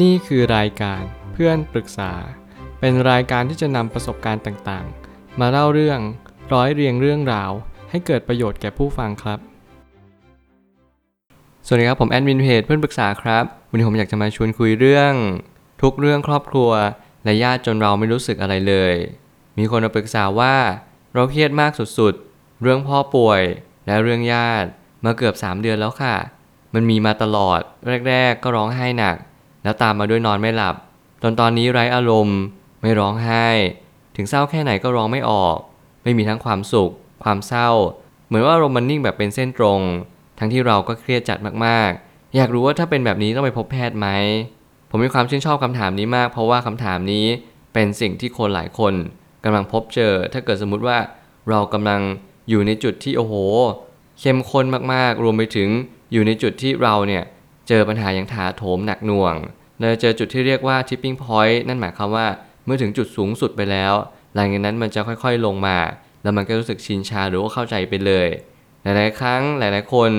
[0.00, 2.12] นี่คือรายการเพื่อนปรึกษา
[2.80, 6.00] เป็นรายการที่จะนำประสบการณ์ต่างๆ มาเล่าเรื่อง
[6.52, 7.50] ร้อยเรียงเรื่องราว
[7.90, 9.38] ให้เกิดประโยชน์แก่ผู้ฟังครับ
[11.66, 15.12] สวัสดีครับผมแอดมินเพจเพื่อนปรึกษาครับวันนี้ผมอยากจะมาชวนคุยเรื่อง
[15.82, 16.70] ทุกเรื่องครอบครัว
[17.24, 18.94] และญาติจนเราไม่รู้สึกอะไรเลย
[19.58, 20.56] มีคนมาปรึกษาว่า
[21.14, 23.42] เราเครียดมากสุดๆ เรื่องพ่อป่วย
[23.86, 24.68] และเรื่องญาติ
[25.04, 26.16] มาเกือบ 3 เดือนแล้วค่ะ
[26.74, 27.60] มันมีมาตลอด
[28.08, 29.16] แรก ๆ ก็ร้องไห้หนัก
[29.62, 30.76] แล้วตามมาด้วยนอนไม่หลับ
[31.22, 32.38] จนตอนนี้ไร้อารมณ์
[32.82, 33.46] ไม่ร้องไห้
[34.16, 35.56] ถึงเศร้าแค่ไหนก็ร้องไม่ออก
[36.02, 36.92] ไม่มีทั้งความสุข
[37.24, 37.70] ความเศร้า
[38.26, 39.80] เหมือนว่าอารมณ์มันนิ่งแบบเป็นเส้นตรง
[40.38, 44.08] ทั้งที่เราก็เครียดจัดมากๆ อยากรู้ว่าถ้าเป็นแบบนี้ต้องไปพบแพทย์ไหม
[44.90, 47.26] ผมมีความชื่นชอบคำถามนี้มาก เพราะว่าคำถามนี้
[47.74, 48.94] เป็นสิ่งที่คนหลายคน
[49.44, 50.98] กำลังพบเจอ ถ้าเกิดสมมุติว่า
[51.50, 52.00] เรากำลัง
[52.48, 53.34] อยู่ในจุดที่โอ้โห
[54.20, 55.68] เข้มข้นมากๆ รวมไปถึง
[56.12, 57.24] อยู่ในจุดที่เราเนี่ย
[57.68, 59.34] เจอปัญหาอย่างถาโถมหนักหน่วง
[59.82, 62.26] เราจะเจอจุดที่เรียกว่า tipping point นั่นหมายความว่า
[62.64, 63.94] เมื่อถึงจุดสูงสุดไปแล้ว
[64.34, 65.78] หลังจากนั้นมันจะค่อยๆลงมา
[66.22, 68.28] แล้วมันก็รู้สึกชินชาหรือว่าเข้าใจไปเลย
[68.82, 70.10] หลายๆ ครั้งหลายๆ คน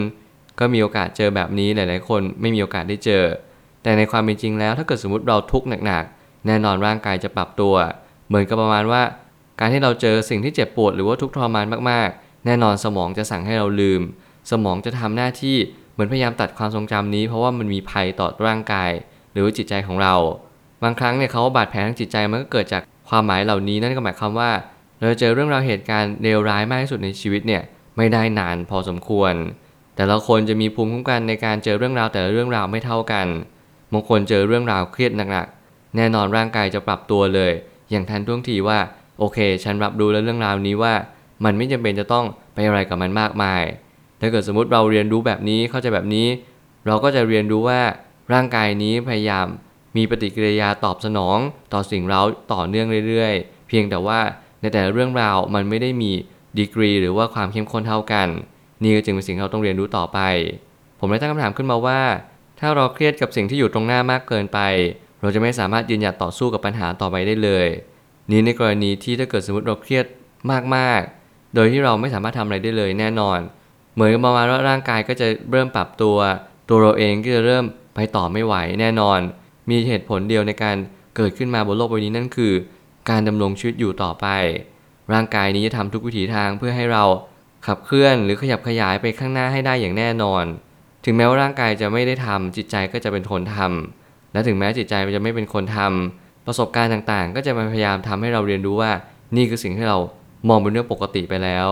[0.60, 3.24] ก็มีโอกาสเจอแบบนี้หลายๆ คนไม่มีโอกาสได้เจอ
[3.84, 7.76] แต่ในความเป็นจริงแล้ว ถ้าเกิดสมมติเราทุกข์หนักๆ แน่นอนร่างกายจะปรับตัว
[8.28, 9.02] เหมือนกับประมาณว่า
[9.60, 14.02] การที่เราเจอสิ่งที่เจ็บปวดหรือว่าทุกข์ทรมานมากๆ แน่นอนสมองจะสั่งให้เราลืม
[14.52, 15.58] สมองจะทำหน้าที่
[15.94, 18.92] เหมือนพยายามตัดความทรงจำนี้ เพราะว่ามันมีภัยต่อร่างกาย
[19.34, 20.16] หรือจิตใจของเรา
[20.84, 24.52] บางครั้งเนี่ยเขาบาดแผลทางจิตใจมันก็เกิดจากความหมายเหล่านี้นั่นก็หมายความว่า
[24.98, 27.62] เราจะเจอเรื่องราวเหตุการณ์เลวร้ายมากที่สุดในชีวิตเนี่ย
[27.98, 29.34] ไม่ได้นานพอสมควร
[29.96, 33.28] แต่ละคนจะมีภูมิคุ้มกันในการเจอเรื่องราวแต่ละเรื่องราวไม่เท่ากัน
[33.92, 37.52] บางคนเจอเรื่องราวเครียดหนักๆแน่นอนร่างกายจะปรับตัวเลย
[37.92, 38.80] อย่างทันท่วงทีว่า
[39.20, 40.94] โอเค ฉันรับรู้แล้วเรื่องราวนี้ว่า
[41.46, 43.64] มันไม่จำเป็นจะต้องไปอะไรกับมันมากมาย
[44.20, 46.28] ถ้าเกิดสมมติเราเรียนรู้แบบนี้เข้าใจแบบนี้
[46.88, 47.80] เราก็จะเรียนรู้ว่า
[48.34, 49.46] ร่างกายนี้พยายาม
[49.98, 51.38] มีปฏิกิริยาตอบสนอง
[51.74, 52.22] ต่อสิ่งเร้า
[52.54, 54.20] ต่อเนื่องเรื่อยๆ เพียงแต่ว่า
[54.62, 56.12] ในแต่ละเรื่องราวมันไม่ได้มี
[56.60, 58.28] ดีกรี หรือว่าความเข้มข้นเท่ากัน
[58.84, 60.20] นี่ก็จึงเป็นสิ่งที่เราต้องเรียนรู้ต่อไป
[61.00, 62.02] ผมเลยตั้งคำถามขึ้นมาว่า
[62.60, 64.60] ถ้าเราเครียดกับสิ่งที่อยู่ตรงหน้ามากเกินไป
[65.22, 67.68] เราจะไม่สามารถยืนหยัดต่อสู้กับปัญหาต่อไปได้เลย
[68.32, 70.06] นี้ในกรณีที่ถ้าเกิดสมมติเราเครียด
[70.76, 73.40] มากๆ โดยที่เราไม่สามารถทำอะไรได้เลยแน่นอน
[73.94, 76.18] เหมือนกับประมาณว่าร่างกายก็จะเริ่มปรับตัว
[76.70, 77.66] ตัวเราเองก็จะเริ่ม
[77.96, 79.20] ไปต่อไม่ไหวแน่นอน
[79.70, 80.76] มีเหตุผลเดียวในการ
[81.16, 82.54] เกิดขึ้นมาบนโลกใบนี้นั่นคือ
[83.10, 84.28] การดำรงชีวิตอยู่ต่อไป
[85.14, 87.04] ร่างกายนี้จะทำทุกวิถีทางเพื่อให้เรา
[87.68, 90.46] ขับเคลื่อนหรือขยับขยายไปข้างหน้าให้ได้อย่างแน่นอน
[91.06, 98.92] ถึงแม้ว่าร่างกายจะไม่ได้ทำจิตใจก็จะเป็นคนทำและถึงแม้จิตใจมันจะไม่เป็นคนทำประสบการณ์ต่างๆ ก็จะมาพยายามทำให้เราเรียนรู้ว่า
[99.36, 99.98] นี่คือสิ่งที่เรา
[100.50, 101.70] มองเป็นเรื่องปกติไปแล้ว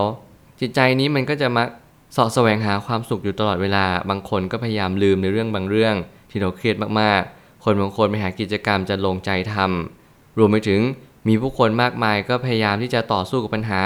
[0.62, 1.68] จิตใจนี้มันก็จะมัก
[2.16, 5.95] สาะแสวงหาความสุขอยู่ตลอดเวลา บางคนก็พยายามลืมในเรื่องบางเรื่อง
[6.29, 10.81] ที่เราเครียดมากๆ คนบางคนไปหากิจกรรมจะลงใจทำรวมไปถึง
[11.27, 13.81] มีผู้คนมากมายก็พยายามที่จะต่อสู้กับปัญหา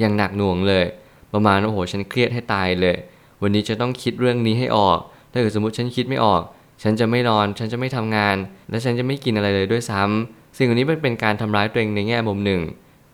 [0.00, 0.84] อย่างหนักหน่วงเลย
[1.32, 2.96] ประมาณว่าโอ้โหฉันเครียดให้ตายเลย
[3.42, 4.98] วันนี้จะต้องคิดเรื่องนี้ให้ออก
[5.32, 6.42] ถ้าเกิดสมมติฉันคิดไม่ออก
[6.82, 8.36] ฉันจะไม่นอน ฉันจะไม่ทำงาน
[8.70, 12.60] และฉันจะไม่กินอะไรเลยด้วยซ้ำสิ่งเหล่านี้มันเป็นการทำร้ายตัวเองในแง่มุมหนึ่ง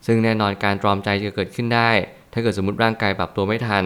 [0.05, 1.89] ซึ่งแน่นอนการตรอมใจจะเกิดขึ้นได้
[2.33, 3.85] ถ้าเกิดสมมติร่างกายปรับตัวไม่ทัน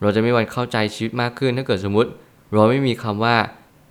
[0.00, 2.10] เราจะไม่วันเข้าใจชีวิตมากขึ้นถ้าเกิดสมมติ
[2.52, 3.36] เราไม่มีคำว่า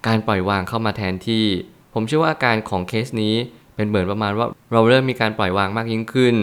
[0.08, 1.46] การปล่อยวางเข้ามาแทนที่
[1.94, 3.36] ผมเชื่อว่าอาการของเคสนี้
[3.76, 6.36] เป็นเหมือนประมาณว่าเราเริ่มมีการปล่อยวางมากยิ่งขึ้น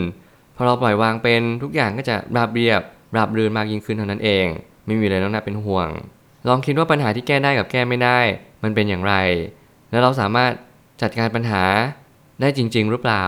[0.56, 2.81] พอเราปล่อยวางเป็นทุกอย่างก็จะราบเรียบ
[3.16, 4.47] ราบรื่นมากยิ่งขึ้นเท่านั้นเอง
[4.87, 5.88] ไม่มีอะไรต้องน่าเป็นห่วง
[6.48, 8.19] ลองคิดว่าปัญหาที่แก้ได้กับแก้ไม่ได้
[8.62, 9.15] มันเป็นอย่างไร
[9.91, 10.50] แล้วเราสามารถ
[11.03, 11.62] จัดการปัญหา
[12.41, 13.25] ได้จริง ๆ หรือเปล่า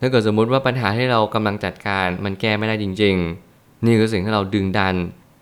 [0.00, 3.16] ถ้าเกิดสมมุติว่าปัญหาที่เรากำลังจัดการมันแก้ไม่ได้จริง
[3.50, 4.94] ๆ นี่คือสิ่งที่เราดึงดัน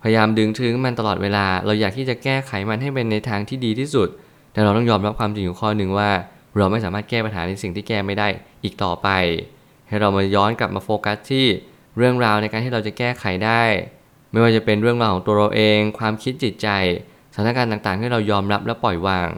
[0.03, 4.07] พยายามดึงถึงมันตลอดเวลา เราอยากที่จะแก้ไขมันให้เป็นในทางที่ดีที่สุด
[4.53, 6.09] แต่เราต้องยอมรับความจริงอยู่ข้อหนึ่งว่า
[6.57, 8.27] เราไม่สามารถแก้ปัญหาในสิ่งที่แก้ไม่ได้
[8.63, 9.07] อีกต่อไป
[9.87, 11.45] ให้เรามาย้อนกลับมาโฟกัสที่
[11.97, 13.63] เรื่องราวในการที่เราจะแก้ไขได้
[14.31, 16.67] ไม่ว่าจะเป็นเรื่องราวของตัวเราเอง ความคิดจิตใจ
[17.33, 19.29] สถานการณ์ต่างๆ ที่เรายอมรับและปล่อยวาง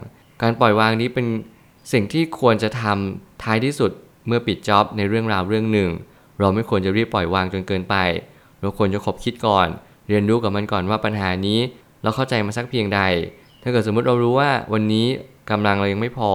[0.42, 1.26] การปล่อยวางนี้เป็น
[1.92, 3.90] สิ่งที่ควรจะทำท้ายที่สุด
[4.26, 5.90] เมื่อปิดจ็อบในเรื่องราวเรื่องหนึ่ง
[6.38, 7.96] เราไม่ควรจะรีบปล่อยวางจนเกินไป
[8.60, 9.68] เราควรจะคบคิดก่อน
[10.08, 11.58] เรียนรู้กับมันก่อนว่าปัญหานี้
[12.02, 13.00] เราเข้าใจมาสักเพียงใด
[13.62, 15.06] ถ้าเกิดสมมติเรารู้ว่าวันนี้
[15.50, 16.30] กำลังเรายังไม่พอ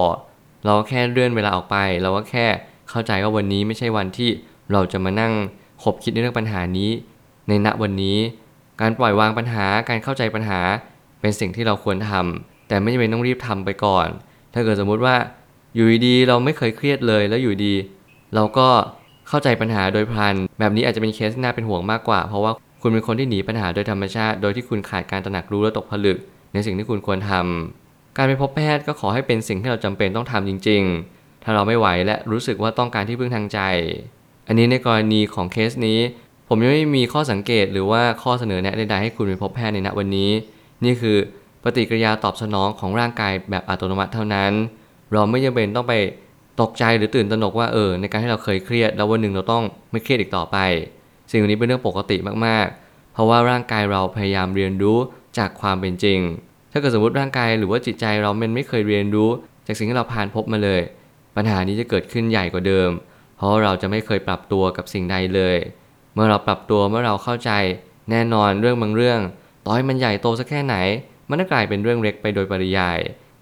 [0.65, 2.45] เราแค่เลื่อนเวลาออกไป เราก็แค่
[2.89, 4.29] เข้าใจว่าวันนี้ไม่ใช่วันที่
[4.71, 5.33] เราจะมานั่ง
[5.83, 6.89] คบคิดในเรื่องปัญหานี้
[7.47, 8.17] ในณวันนี้
[8.81, 10.59] การปล่อยวางปัญหาการเข้าใจปัญหา
[11.21, 14.07] เป็นสิ่งที่เราควรทำแต่ไม่จำเป็นต้องรีบทำไปก่อน
[14.53, 15.15] ถ้าเกิดสมมุติว่า
[15.75, 17.73] อยู่ดีๆเราไม่เคยเครียดเลยแล้วอยู่ดี
[18.35, 18.67] เราก็
[19.29, 26.17] เข้าใจปัญหาโดยพลัน แบบนี้อาจจะเป็นเคสที่น่าเป็นห่วงมากกว่า เพราะว่า คุณเป็นคนที่หนีปัญหาโดยธรรมชาติ โดยที่คุณขาดการตระหนักรู้และตกผลึก
[26.53, 30.81] ในสิ่งที่คุณควรทำการไปพบแพทย์ก็ขอให้เป็นสิ่งที่เราจำเป็นต้องทำจริง
[31.13, 33.59] ๆ ถ้าเราไม่ไหวและรู้สึกว่าต้องการที่พึ่งทางใจ
[34.47, 35.99] อันนี้ในกรณีของเคสนี้
[36.47, 40.31] ผมยังไม่มีข้อสังเกตหรือว่าข้อเสนอแนะใดๆให้คุณไปพบแพทย์ในณวันนี้
[40.83, 41.17] นี่คือ
[41.63, 44.51] ปฏิกิริยาตอบสนองของร่างกายแบบอัตโนมัติเท่านั้น
[45.11, 45.93] เราไม่จำเป็นต้องไป
[46.61, 50.57] ตกใจหรือตื่นตระหนกว่าเออในการที่เราเคยเครียด แล้ววันหนึ่งเราต้องไม่เครียดอีกต่อไป
[51.31, 54.97] สิ่งเหล่านี้เป็นเรื่องปกติมากๆ เพราะว่าร่างกายเราพยายามเรียนรู้
[55.37, 56.19] จากความเป็นจริง
[56.71, 59.29] ถ้าเกิดสมมติร่างกายหรือว่าจิตใจเรามันไม่เคยเรียนรู้
[59.67, 60.81] จากสิ่งที่เราผ่านพบมาเลย
[61.35, 62.89] ปัญหานี้จะเกิดขึ้นใหญ่กว่าเดิม
[63.37, 65.57] เพราะเราจะไม่เคยปรับตัวกับสิ่งใดเลย
[66.13, 67.51] เมื่อเราปรับตัวเมื่อเราเข้าใจ
[68.11, 69.19] แน่นอนเรื่องบางเรื่อง
[69.65, 70.75] ต่อให้มันใหญ่โตสักแค่ไหน
[71.29, 72.99] มันก็กลายเป็นเรื่องเล็กไปโดยปริยาย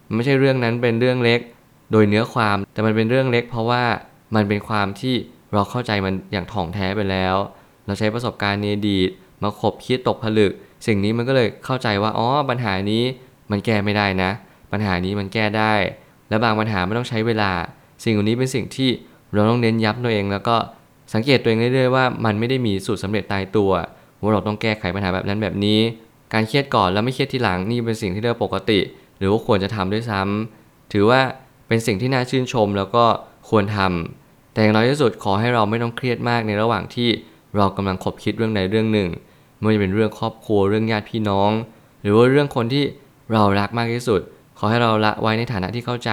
[0.07, 1.39] มันไม่ใช่เรื่องนั้นเป็นเรื่องเล็ก
[1.91, 3.83] โดยเนื้อความแต่มันเป็นเรื่องเล็ก เพราะว่า
[4.35, 5.15] มันเป็นความที่
[5.53, 7.35] เราเข้าใจมันอย่างถ่องแท้ไปแล้ว
[7.85, 9.09] เราใช้ประสบการณ์ในอดีต
[9.43, 10.51] มาขบคิดตกผลึก
[10.87, 13.03] สิ่งนี้มันก็เลยเข้าใจว่าอ๋อปัญหานี้
[13.51, 14.31] มันแก้ไม่ได้นะ
[14.71, 15.73] ปัญหานี้มันแก้ได้
[16.29, 17.51] และบางปัญหาไม่ต้องใช้เวลา
[18.03, 18.89] สิ่งเหล่านี้เป็นสิ่งที่
[19.33, 20.55] เราต้องเน้นย้ำตัวเอง แล้วก็
[21.13, 23.71] สังเกตตัวเองเรื่อยๆว่ามันไม่ได้มีสูตรสำเร็จตายตัว
[24.21, 25.79] ว่าเราต้องแก้ไขปัญหาแบบนั้นแบบนี้
[26.33, 28.79] การเครียดก่อนแล้วไม่เครียดทีหลังนี่เป็นสิ่งที่เรียกปกติ
[29.17, 31.19] หรือว่าควรจะทำด้วยซ้ำถือว่า
[31.67, 33.05] เป็นสิ่งที่น่าชื่นชมแล้วก็
[33.49, 37.09] ควรทำแต่อย่างน้อยที่สุดขอให้เราไม่ต้องเครียดมากในระหว่างที่
[37.57, 39.09] เรากำลังคบคิดเรื่องใดเรื่องหนึ่ง
[39.57, 41.51] ไม่ว่าจะเป็นเรื่องครอบครัวเรื่องญาติพี่น้อง
[42.01, 42.83] หรือว่าเรื่องคนที่
[43.33, 44.21] เรารักมากที่สุด
[44.57, 46.11] ขอให้เราละไว้ในฐานะที่เข้าใจ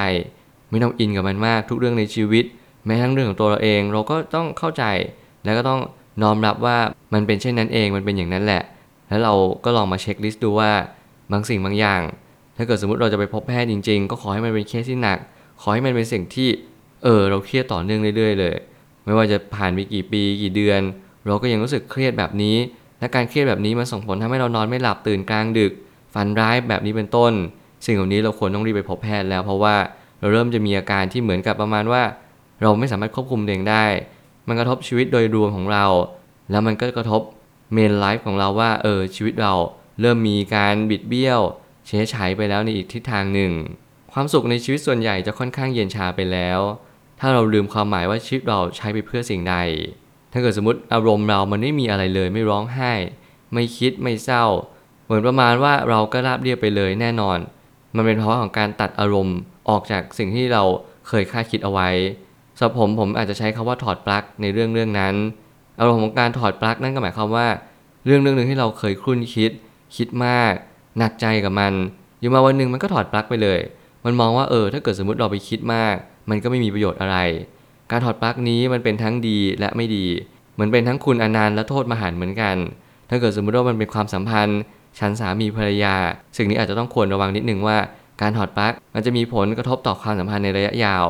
[0.70, 2.44] ไม่ต้องอินกับมันมากทุกเรื่องในชีวิต
[2.86, 4.84] แม้ทั้งเรื่องของตัวเราเอง เราก็ต้องเข้าใจ
[5.44, 5.80] แล้วก็ต้อง
[6.22, 6.78] น้อมรับว่า
[7.14, 8.62] มันเป็นเช่นนั้นเองมันเป็นอย่างนั้นแหละ
[9.08, 9.34] แล้วเรา
[9.64, 10.70] ก็ลองมา checklist ดูว่า
[11.32, 12.00] บางสิ่งบางอย่าง
[12.56, 15.18] ถ้าเกิดสมมติเราจะไปพบแพทย์จริง ๆ ก็ขอให้มันเป็นเคสที่หนัก
[15.60, 16.48] ขอให้มันเป็นสิ่งที่
[17.04, 18.56] เออเราเครียดต่อเนื่องเรื่อยๆเลย
[19.04, 20.80] ไม่ว่าจะผ่านไปกี่ปีกี่เดือน
[21.26, 22.56] เราก็ยังรู้สึกเครียดแบบนี้
[23.00, 25.72] และการเครียดแบบนี้มันส่งผลทำให้เรานอนไม่หลับตื่นกลางดึก
[26.14, 27.32] ฝันร้ายแบบนี้เป็นต้น
[27.86, 29.76] สิ่งเหล่านี้เราควรต้องรีบไปพบแพทย์แล้วเพราะว่า
[30.20, 32.02] เราเริ่มจะมีอาการที่เหมือนกับประมาณว่า
[32.62, 33.84] เราไม่สามารถควบคุมตัวเองได้
[34.48, 35.84] มันกระทบชีวิตโดยรวมของเรา
[36.50, 37.22] แล้วมันก็กระทบ
[37.72, 39.52] เมนไลฟ์ของเราว่าเออชีวิตเรา
[40.00, 41.40] เริ่มมีการบิดเบี้ยว
[41.86, 43.52] เฉยฉายไปแล้วในอีกทิศทางหนึ่ง
[44.12, 46.60] ความสุขในชีวิตส่วนใหญ่จะค่อนข้างเย็นชาไปแล้ว
[47.20, 49.56] ถ้าเราลืมความหมายว่าชีวิตเราใช้ไปเพื่อสิ่งใด
[50.32, 52.92] ถ้าเกิดสมมติอารมณ์เรามันไม่มีอะไรเลย ไม่ร้องไห้
[53.52, 54.44] ไม่คิดไม่เศร้า
[55.04, 57.38] เหมือนประมาณว่าเราก็ราบเรียบไปเลยแน่นอน
[57.96, 59.36] มันเป็นเพราะของการตัดอารมณ์
[59.68, 60.62] ออกจากสิ่งที่เรา
[61.08, 61.88] เคยคาดคิดเอาไว้
[62.56, 65.14] สำหรับผมผมอาจจะใช้คำว่าถอดปลั๊กในเรื่องเรื่องนั้น
[65.80, 67.46] อารมณ์ของการถอดปลั๊กนั่นก็หมายความว่า
[68.06, 69.50] เรื่องเรื่องหนึ่งที่เราเคยครุ่นคิด
[69.96, 70.52] คิดมาก
[70.98, 71.72] หนักใจกับมัน
[72.20, 73.60] อยู่มาวันหนึ่งมันก็ถอดปลั๊กไปเลย
[74.04, 75.94] มันมองว่าเออถ้าเกิดสมมติเราไปคิดมาก
[76.30, 77.16] มันก็ไม่มีประโยชน์อะไร
[77.92, 80.06] การถอดปลั๊กนี้มันเป็นทั้งดีและไม่ดี
[80.54, 82.56] เหมือนเป็นทั้งคุณอนันต์และโทษมหันเหมือนกัน
[83.10, 84.60] ถ้าเกิดสมมติว่ามันเป็นความสัมพันธ์
[84.98, 85.94] ฉันสามีภรรยา
[86.36, 87.78] สิ่งนี้อาจจะต้องควรระวังนิดนึงว่า
[88.20, 91.06] การถอดปลั๊กมันจะมีผลกระทบต่อความสัมพันธ์ในระยะยาว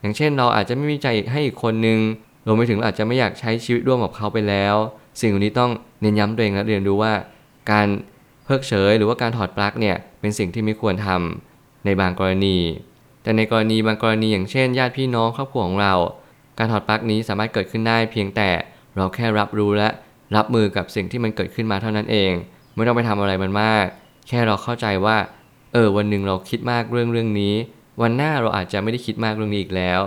[0.00, 1.98] อย่างเช่น เราอาจจะไม่มีใจให้อีกคนนึง
[2.46, 4.74] รวมไปถึงาอาจจะไม่อยากใช้ชีวิตร่วมกับเขาไปแล้ว
[5.20, 7.12] สิ่งเหล่านี้ต้องเน้นย้ำตัวเองและเรียนรู้ว่า
[7.70, 7.86] การ
[8.44, 12.56] เพิกเฉยหรือว่าการถอดปลั๊กเนี่ยเป็นสิ่งที่ไม่ควรทำในบางกรณี
[13.22, 15.94] แต่ในกรณีบางกรณีอย่างเช่น ญาติพี่น้องครอบครัวของเรา
[16.60, 18.50] การถอดปลั๊กนี้สามารถเกิดขึ้นได้เพียงแต่
[18.96, 19.88] เราแค่รับรู้และ
[20.36, 22.32] รับมือกับสิ่งที่มันเกิดขึ้นมาเท่านั้นเอง
[22.74, 23.86] ไม่ต้องไปทำอะไรมันมาก
[24.28, 25.16] แค่เราเข้าใจว่า
[25.72, 27.54] เออวันหนึ่งเราคิดมากเรื่องเรื่องนี้
[28.02, 30.00] วันหน้าเราอาจจะไม่ได้คิดมากเรื่องนี้อีกแล้ว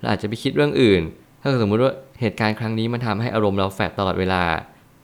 [0.00, 1.02] เราอาจจะไปคิดเรื่องอื่น
[1.40, 4.42] ถ้าสมมติว่าเหตุการณ์ครั้งนี้มันทำให้อารมณ์เราแฝดตลอดเวลา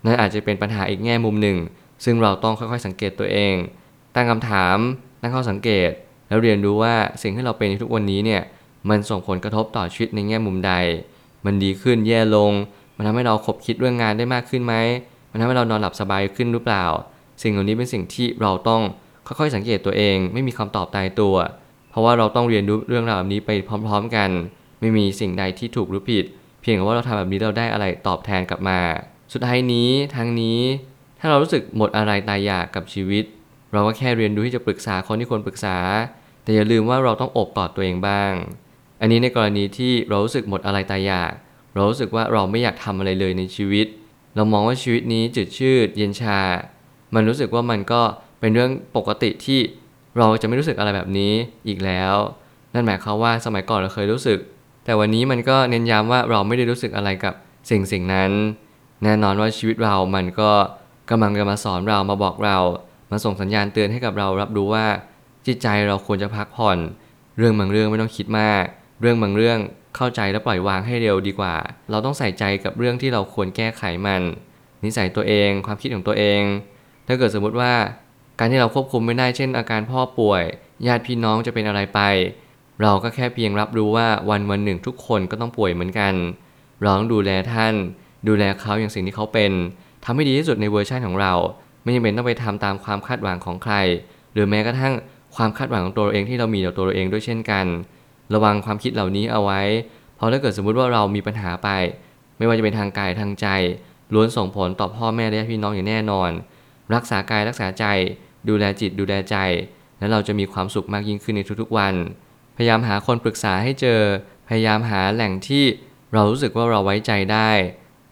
[0.04, 1.56] นั่นอาจจะเป็นปัญหาอีกแง่มุมหนึ่ง
[2.04, 3.54] ซึ่งเราต้องค่อยๆสังเกตตัวเอง
[4.14, 4.76] ตั้งคำถาม
[5.20, 5.90] ตั้งข้อสังเกต
[6.28, 8.42] แล้วเรียนรู้ว่าสิ่งที่เราเป็นในทุกวันนี้เนี่ย
[8.88, 10.72] มันส่งผลกระทบต่อชีวิตในแง่มุมใด
[11.44, 12.52] มันดีขึ้นแย่ลง
[12.96, 14.74] มันทำให้เราคบคิดเรื่องงานได้มากขึ้นไหม
[15.30, 16.84] มันทำให้เรานอนหลับสบายขึ้นหรือเปล่า
[17.42, 18.82] สิ่งเหล่านี้เป็นสิ่งที่เราต้อง
[19.26, 21.36] ค่อยๆสังเกตตัวเอง ไม่มีคำตอบตายตัว
[21.90, 24.30] เพราะว่าเราต้องเรียนรู้เรื่องราวแบบนี้ไปพร้อม ๆ กัน
[24.80, 26.24] ไม่มีสิ่งใดที่ถูกหรือผิด
[26.60, 28.80] เพียงแต่ว่าเราทำแบบนี้เราได้อะไรตอบแทนกลับมา
[29.32, 30.58] สุดท้ายนี้ทั้งนี้
[31.20, 33.24] ถ้าเรารู้สึกหมดอะไรตายอยากกับชีวิต
[33.72, 35.76] เราก็แค่เรียนรู้ที่จะปรึกษาคนที่ควรปรึกษา
[36.42, 38.32] แต่อย่าลืมว่าเราต้องอบกอดตัวเองบ้าง
[39.00, 41.32] อันนี้ในกรณีที่เรารู้สึกหมดอะไรตายอยาก
[41.74, 43.86] เรารู้สึกว่าเราไม่อยากทำอะไรเลยในชีวิต
[44.34, 46.40] เรามองว่าชีวิตนี้จืดชืดเย็นชา
[47.14, 48.02] มันรู้สึกว่ามันก็
[48.40, 49.60] เป็นเรื่องปกติที่
[50.18, 51.32] เราจะไม่รู้สึกอะไรแบบนี้
[51.68, 52.14] อีกแล้ว
[52.74, 54.38] นั่นหมายความว่าสมัยก่อนเราเคยรู้สึก
[54.84, 57.34] แต่วันนี้มันก็เน้นย้ำว่าเราไม่ได้รู้สึกอะไรกับ
[57.70, 58.30] สิ่งสิ่งนั้น
[59.02, 60.50] แน่นอนว่าชีวิตเรา มันก็
[61.10, 62.56] กำลังจะมาสอนเรามาบอกเรา
[63.10, 64.86] มาส่งสัญญาณเตือนให้กับเรารับรู้ว่า
[65.46, 66.78] จิตใจเราควรจะพักผ่อน
[67.38, 68.64] เรื่องบางเรื่องไม่ต้องคิดมาก
[69.00, 69.58] เรื่องบางเรื่อง
[69.96, 71.54] เข้าใจและปล่อยวางให้เร็วดีกว่า
[71.90, 74.22] เราต้องใส่ใจกับเรื่องที่เราควรแก้ไขมัน
[74.84, 76.42] นิสัยตัวเอง ความคิดของตัวเอง
[77.06, 77.72] ถ้าเกิดสมมุติว่า
[78.38, 80.42] การที่เราควบคุมไม่ได้เช่น อาการพ่อป่วย
[80.86, 82.00] ญาติพี่น้องจะเป็นอะไรไป
[82.82, 86.14] เราก็แค่เพียงรับรู้ว่าวันวันหนึ่งทุกคนก็ต้องป่วยเหมือนกัน
[86.80, 87.74] เราต้องดูแลท่าน
[88.28, 89.52] ดูแลเขาอย่างสิ่งที่เขาเป็น
[90.04, 91.32] ทำให้ดีที่สุดในเวอร์ชันของเรา
[91.82, 93.74] ไม่จำเป็นต้องไปทำตามความคาดหวังของใคร
[94.32, 94.94] หรือแม้กระทั่ง
[95.36, 97.66] ความคาดหวังของตัวเราเองที่เรามีต่อตัวเราเองด้วยเช่นกัน
[98.34, 99.60] ระวังความคิดเหล่านี้เอาไว้
[100.16, 101.68] เพราะถ้าเกิดสมมุติว่าเรามีปัญหาไป
[102.38, 103.46] ไม่ว่าจะเป็นทางกายทางใจ
[104.14, 106.30] ล้วนส่งผลต่อพ่อแม่และพี่น้องอย่างแน่นอน
[106.94, 107.84] รักษากายรักษาใจ
[108.48, 109.36] ดูแลจิตดูแลใจ
[109.98, 111.94] แล้วเราจะมีความสุขมากยิ่งขึ้นในทุกๆวัน
[112.56, 114.00] พยายามหาคนปรึกษาให้เจอ
[114.48, 115.64] พยายามหาแหล่งที่
[116.12, 117.50] เรารู้สึกว่าเราไว้ใจได้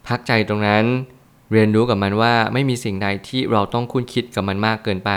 [0.07, 0.85] พักใจตรงนั้น
[1.53, 5.11] เรียนรู้กับมันว่าไม่มีสิ่งใดที่เราต้องคุ้นคิดกับมันมากเกินไป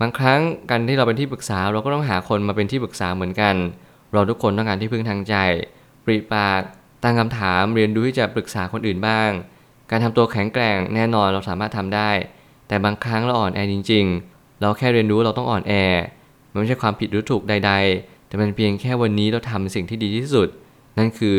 [0.00, 3.54] บางครั้งการที่เราเป็นที่ปรึกษาเราก็ต้องหาคนมาเป็นที่ปรึกษาเหมือนกัน
[4.12, 5.34] เราทุกคนต้องการที่พึ่งทางใจ
[6.04, 6.60] ปริปาก
[7.02, 9.30] ตั้งคำถามเรียนรู้ที่จะปรึกษาคนอื่นบ้าง
[9.90, 12.10] การทำตัวแข็งแกร่งแน่นอนเราสามารถทำได้
[12.68, 15.72] แต่บางครั้งเราอ่อนแอจริง ๆ เราแค่เรียนรู้เราต้องอ่อนแอ
[16.52, 20.48] มันไม่ใช่ความผิดหรือถูกใด ๆ แต่มันเพียงแค่วันนี้เราทำสิ่งที่ดีที่สุด
[20.98, 21.36] นั่นคือ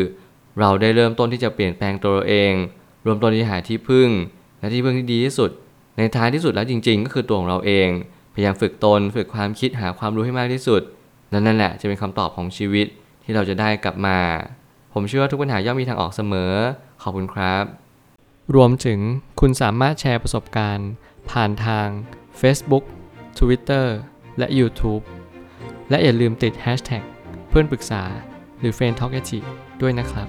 [0.60, 2.52] เราได้เริ่มต้นที่จะเปลี่ยนแปลงตัวเราเอง
[3.06, 4.08] รวมต้นที่หาที่พึ่ง
[4.58, 5.50] และที่พึ่งที่ดีที่สุด
[5.96, 7.88] ในท้ายที่สุดแล้วจริง ๆ ก็คือตัวของเราเอง
[8.34, 10.82] พยายามฝึกตน ฝึกความคิดหาความรู้ให้มากที่สุด
[11.32, 12.86] นั่นแหละจะเป็นคำตอบของชีวิต
[13.24, 14.18] ที่เราจะได้กลับมา
[14.92, 16.52] ผมเชื่อว่าทุกปัญหาย่อมมีทางออกเสมอ
[17.02, 17.64] ขอบคุณครับ
[18.54, 19.00] รวมถึง
[19.40, 20.90] คุณสามารถแชร์ประสบการณ์
[21.30, 21.88] ผ่านทาง
[22.40, 22.84] Facebook
[23.38, 23.86] Twitter
[24.38, 25.02] และ YouTube
[25.90, 27.02] และอย่าลืมติด Hashtag
[27.48, 28.02] เพื่อนปรึกษา
[28.58, 29.14] หรือ f r ร e n d t a l k
[29.82, 30.28] ด้วยนะครับ